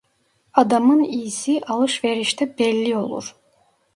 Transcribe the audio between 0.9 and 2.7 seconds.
iyisi alışverişte